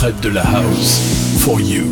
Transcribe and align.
Fred 0.00 0.18
de 0.22 0.30
la 0.30 0.42
House. 0.42 0.98
For 1.44 1.60
you. 1.60 1.84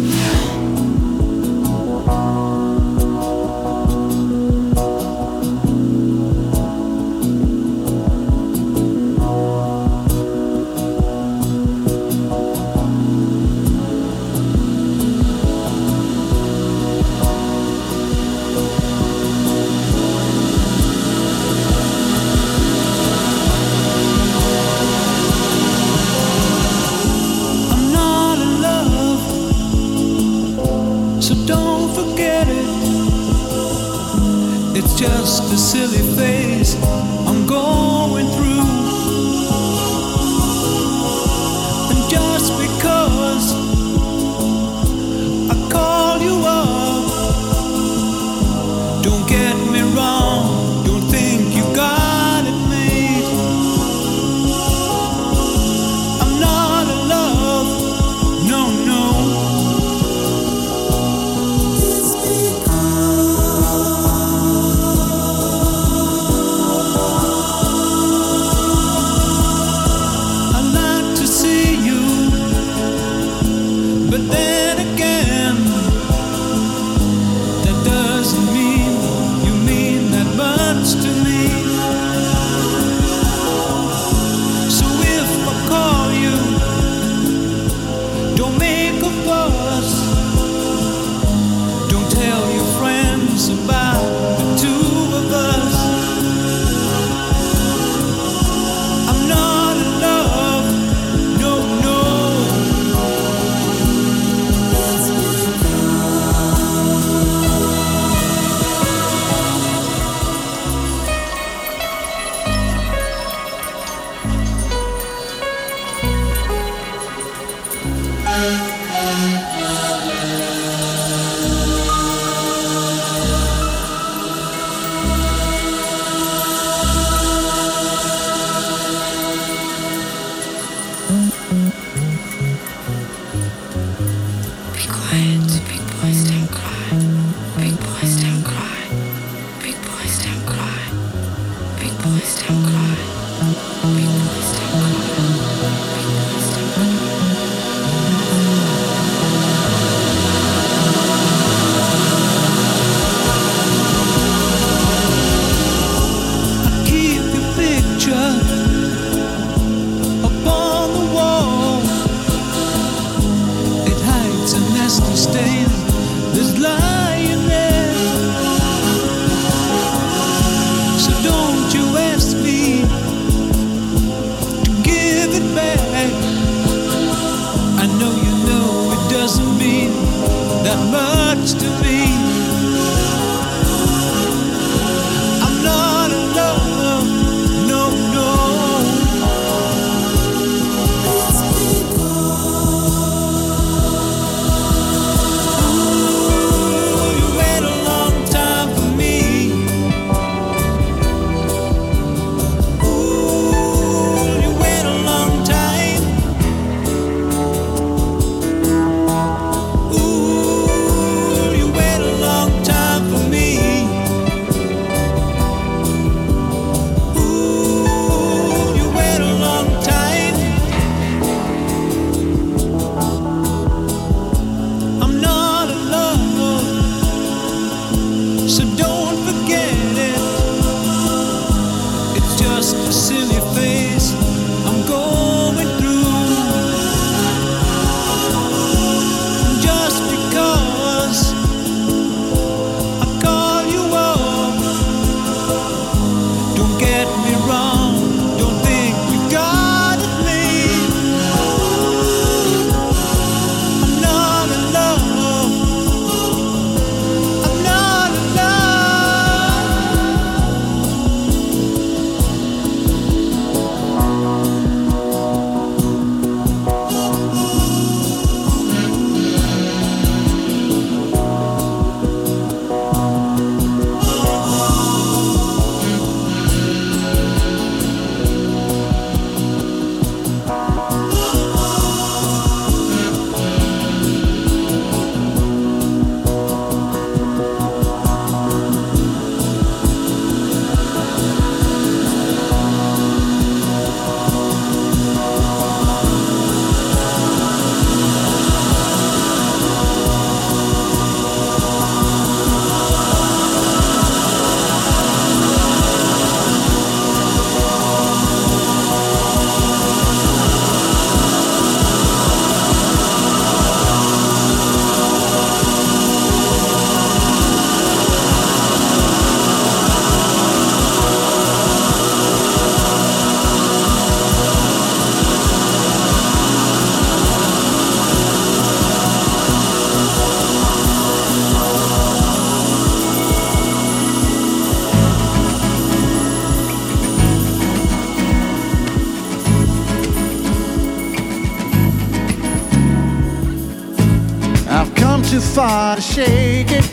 Far 345.58 345.96
to 345.96 346.00
shake 346.00 346.70
it. 346.70 346.86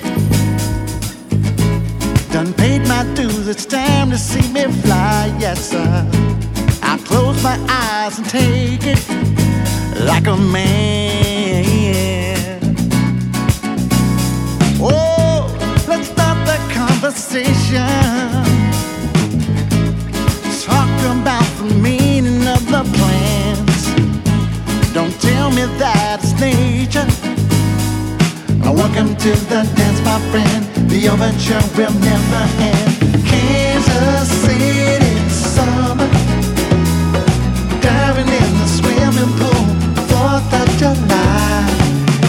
Done 2.33 2.51
paid 2.53 2.81
my 2.87 3.03
dues, 3.13 3.47
it's 3.47 3.63
time 3.63 4.09
to 4.09 4.17
see 4.17 4.47
me 4.51 4.63
fly, 4.81 5.31
yes 5.39 5.69
sir. 5.69 5.93
I 6.81 6.97
close 7.05 7.37
my 7.43 7.57
eyes 7.69 8.17
and 8.17 8.27
take 8.27 8.85
it 8.93 9.01
like 10.09 10.25
a 10.25 10.35
man. 10.35 10.75
Oh, 14.81 15.45
let's 15.87 16.07
start 16.07 16.37
the 16.49 16.57
conversation. 16.73 17.85
Talk 20.65 20.95
about 21.15 21.49
the 21.59 21.69
meaning 21.87 22.47
of 22.47 22.63
the 22.75 22.83
plans. 22.97 23.83
Don't 24.91 25.15
tell 25.21 25.51
me 25.51 25.65
that 25.77 26.19
it's 26.23 26.33
nature. 26.39 27.14
To 29.25 29.31
the 29.31 29.63
dance, 29.75 30.01
my 30.01 30.19
friend. 30.29 30.63
The 30.87 31.09
overture 31.09 31.65
will 31.75 31.91
never 31.99 32.43
end. 32.61 33.25
Kansas 33.25 34.29
City 34.45 35.17
summer, 35.29 36.07
diving 37.81 38.29
in 38.29 38.49
the 38.61 38.67
swimming 38.67 39.33
pool. 39.39 39.65
Fourth 40.05 40.53
of 40.53 40.69
July, 40.77 41.65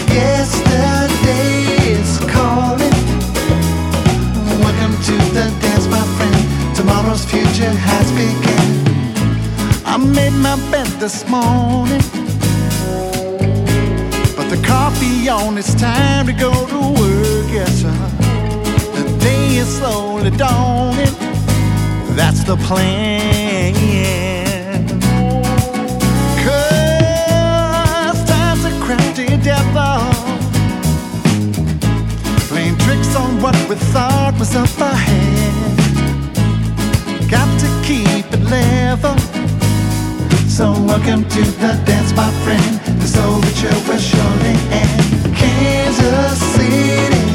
yesterday 0.09 1.67
is 2.01 2.17
calling. 2.33 2.97
Welcome 4.65 4.97
to 5.05 5.15
the 5.37 5.53
dance, 5.61 5.85
my 5.85 6.03
friend. 6.17 6.75
Tomorrow's 6.75 7.25
future 7.25 7.75
has 7.89 8.11
begun. 8.13 8.69
I 9.85 9.97
made 9.97 10.33
my 10.33 10.55
bed 10.71 10.87
this 10.99 11.29
morning 11.29 12.01
the 14.49 14.57
coffee 14.65 15.27
on, 15.27 15.57
it's 15.57 15.73
time 15.75 16.25
to 16.25 16.33
go 16.33 16.51
to 16.67 16.79
work, 17.01 17.51
yes 17.51 17.81
sir. 17.81 17.91
The 18.95 19.03
day 19.19 19.57
is 19.57 19.67
slowly 19.77 20.31
dawning, 20.31 21.13
that's 22.15 22.43
the 22.45 22.55
plan. 22.55 23.73
Cause 26.45 28.23
time's 28.25 28.63
a 28.63 28.71
crafty 28.79 29.27
devil, 29.43 29.99
playing 32.47 32.77
tricks 32.77 33.15
on 33.17 33.41
what 33.41 33.55
we 33.67 33.75
thought 33.91 34.33
was 34.39 34.55
up 34.55 34.69
ahead. 34.79 35.53
Got 37.29 37.49
to 37.59 37.67
keep 37.83 38.25
it 38.31 38.43
level. 38.49 39.17
So 40.47 40.71
welcome 40.71 41.23
to 41.27 41.41
the 41.41 41.73
dance, 41.85 42.13
my 42.15 42.31
friend. 42.43 42.86
This 43.17 43.25
overture 43.25 43.89
will 43.89 43.97
surely 43.97 44.55
end. 44.69 45.35
Kansas 45.35 46.39
City 46.53 47.26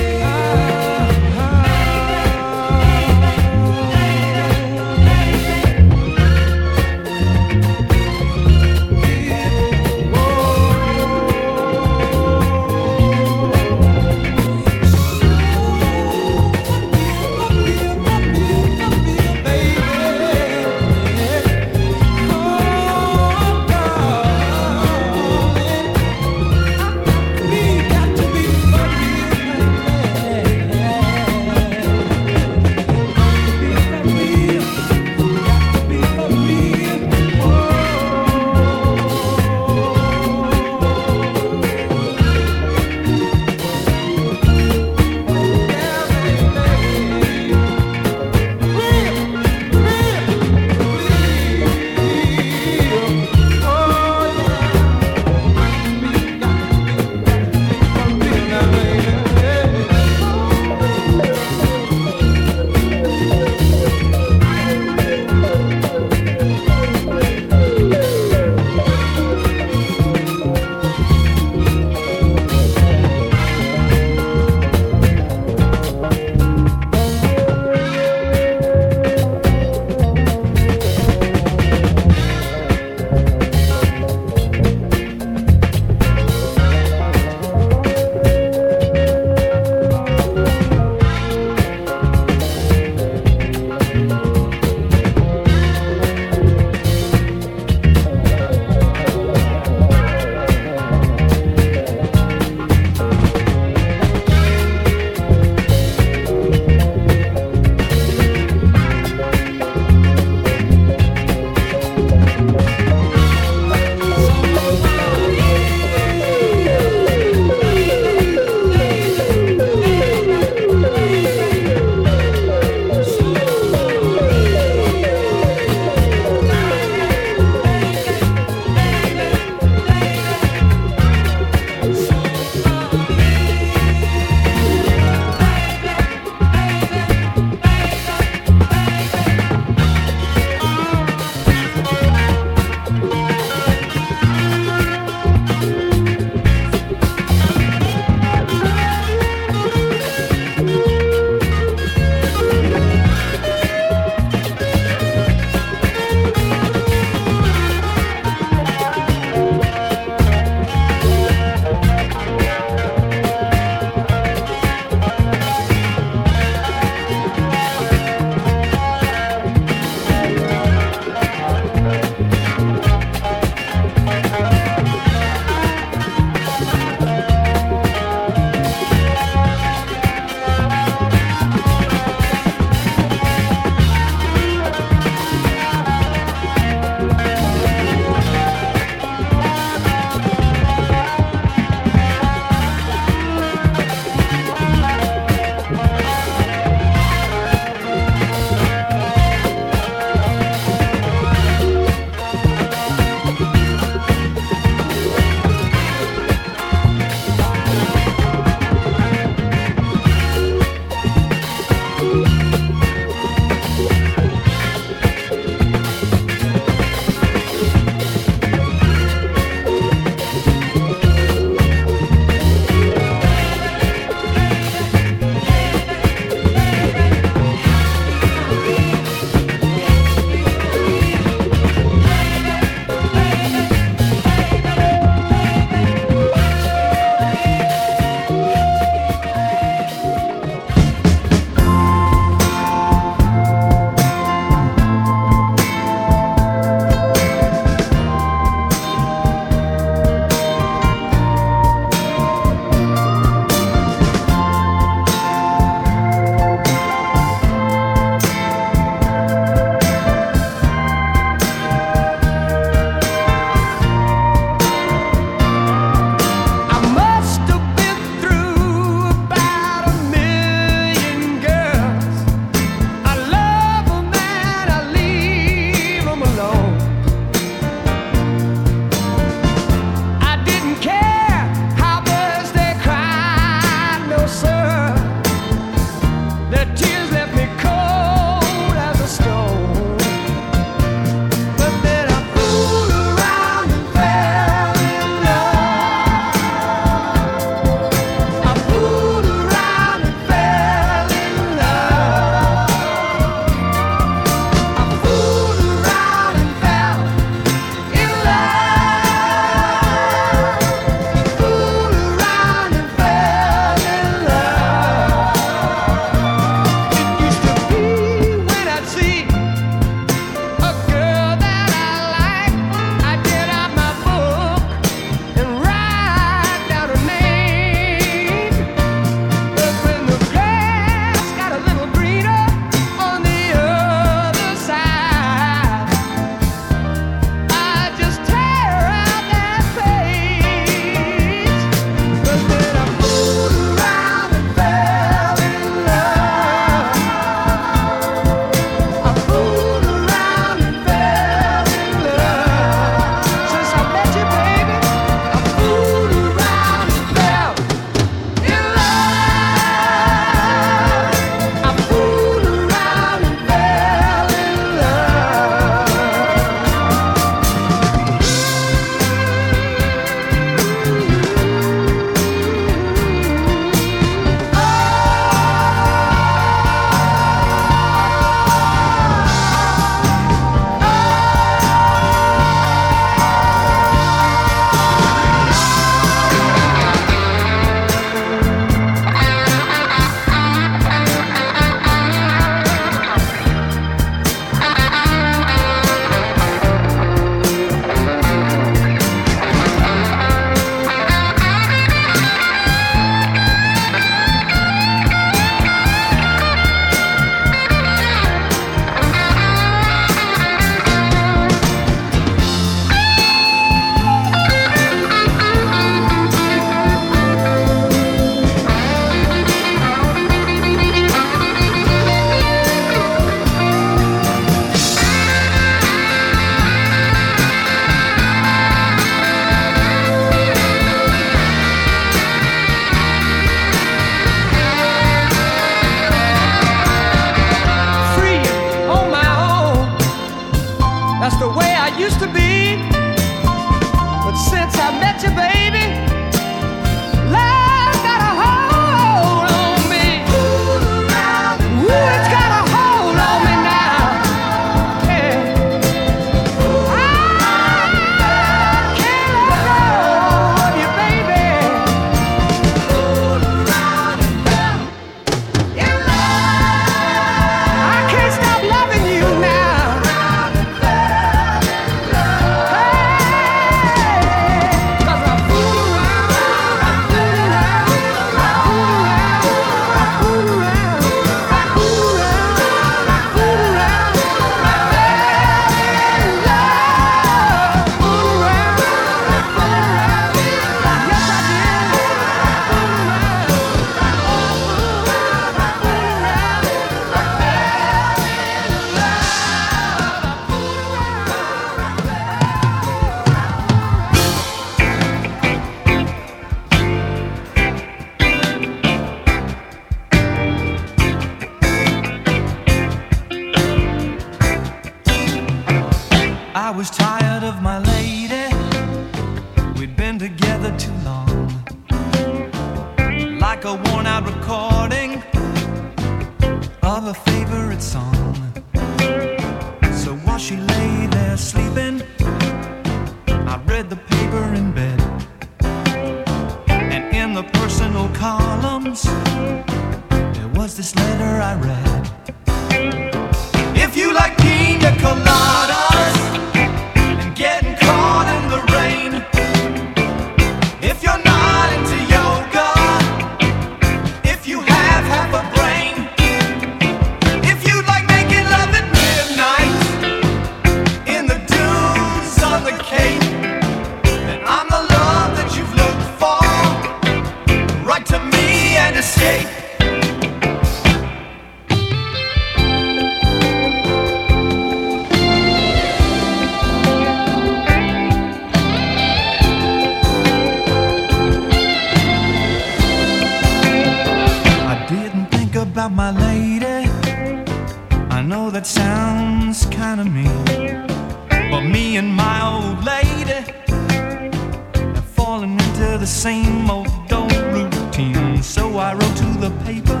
old 596.68 596.88
old 597.12 597.32
routine. 597.54 598.42
So 598.42 598.76
I 598.78 598.94
wrote 598.94 599.16
to 599.24 599.28
the 599.44 599.50
paper, 599.64 600.00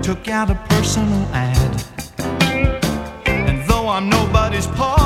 took 0.00 0.28
out 0.28 0.50
a 0.50 0.54
personal 0.68 1.26
ad, 1.32 1.84
and 3.26 3.68
though 3.68 3.88
I'm 3.88 4.08
nobody's 4.08 4.68
part. 4.68 4.97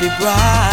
Be 0.00 0.08
brighter. 0.18 0.69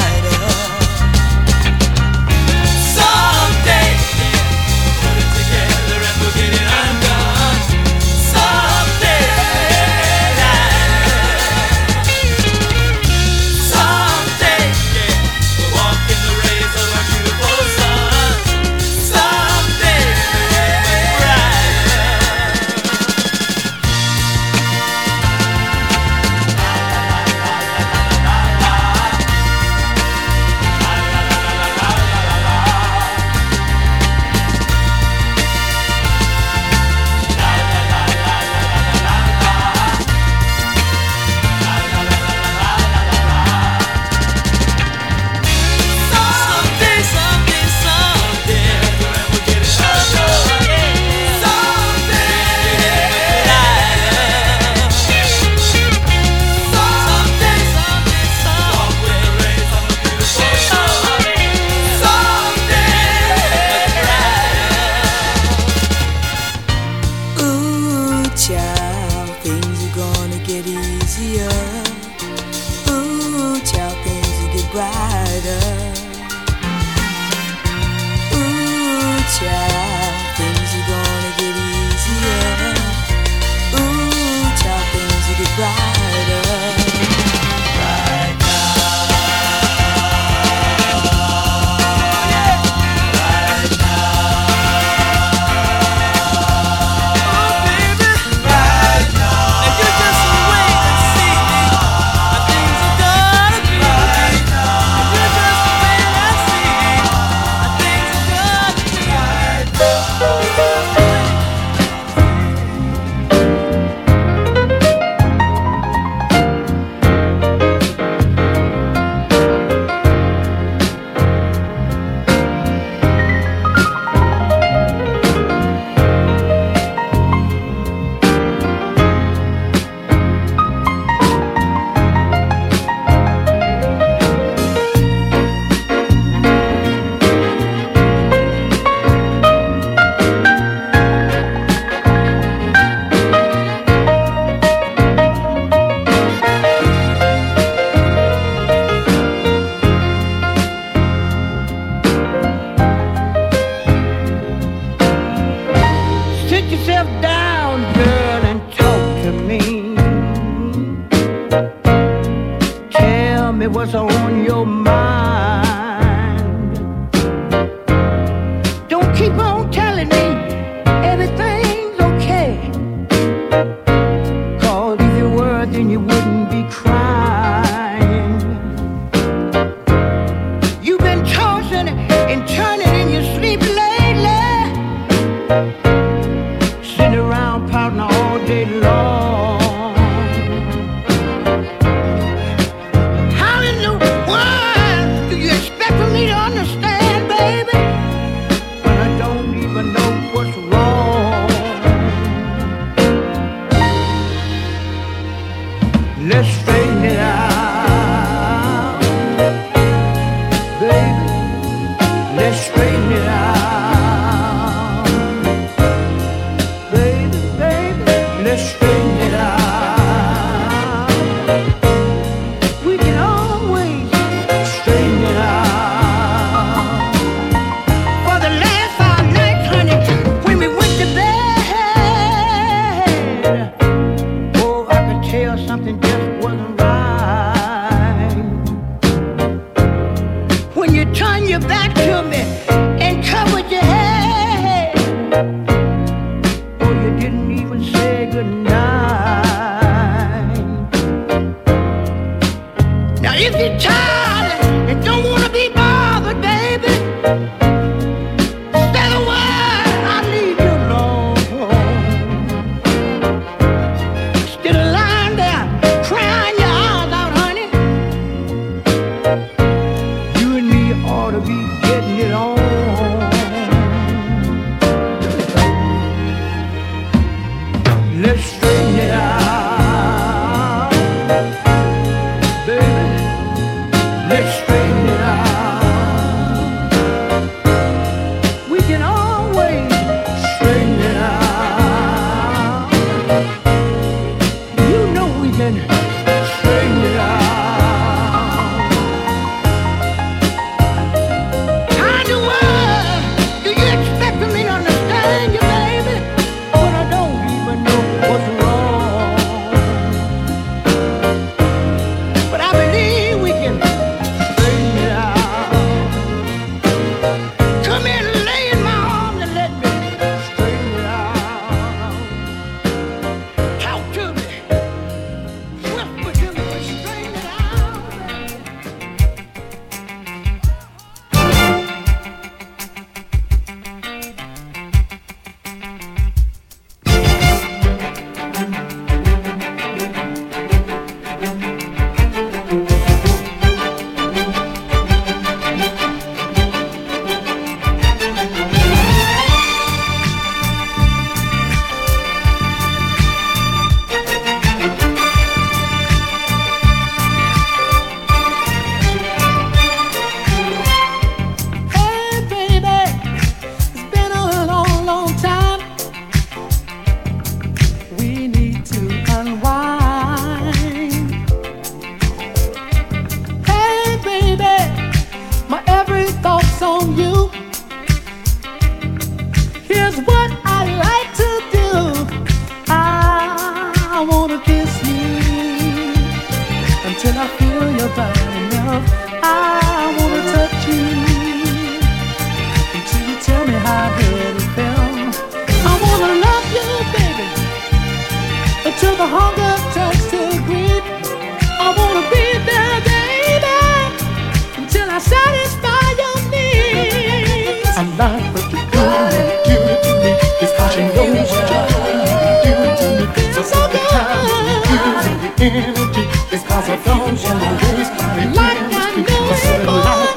the. 417.17 418.53
Like 418.53 418.77
I 418.77 419.15
know 419.25 419.45
it. 419.63 419.85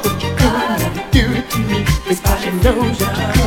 But 0.03 0.17
you 0.23 0.31
couldn't 0.39 1.11
do 1.11 1.25
to 1.49 1.59
me 1.69 1.79
because 2.07 2.45
you 2.45 2.51
know 2.63 2.79
that 2.99 3.35
you 3.35 3.40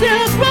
myself 0.00 0.45